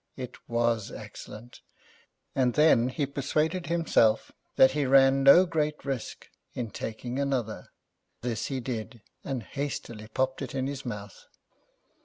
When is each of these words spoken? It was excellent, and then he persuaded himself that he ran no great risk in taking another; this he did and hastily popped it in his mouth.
It 0.17 0.35
was 0.49 0.91
excellent, 0.91 1.61
and 2.33 2.55
then 2.55 2.89
he 2.89 3.05
persuaded 3.05 3.67
himself 3.67 4.31
that 4.55 4.71
he 4.71 4.87
ran 4.87 5.21
no 5.21 5.45
great 5.45 5.85
risk 5.85 6.27
in 6.55 6.71
taking 6.71 7.19
another; 7.19 7.67
this 8.21 8.47
he 8.47 8.59
did 8.59 9.03
and 9.23 9.43
hastily 9.43 10.07
popped 10.07 10.41
it 10.41 10.55
in 10.55 10.65
his 10.65 10.87
mouth. 10.87 11.27